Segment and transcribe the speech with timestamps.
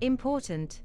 [0.00, 0.82] Important.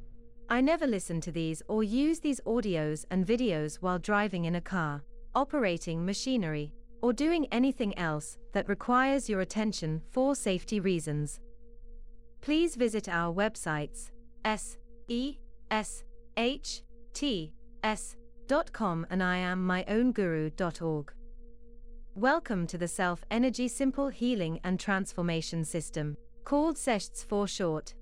[0.50, 4.62] I never listen to these or use these audios and videos while driving in a
[4.62, 5.04] car,
[5.36, 11.40] operating machinery, or doing anything else that requires your attention for safety reasons.
[12.42, 14.12] Please visit our websites
[14.44, 14.78] s
[15.08, 15.38] e
[15.70, 16.04] s
[16.38, 16.84] h
[17.14, 18.16] t s
[18.48, 21.14] dot com and I am my own guru.org.
[22.18, 27.94] Welcome to the Self Energy Simple Healing and Transformation System, called SESHTS for short.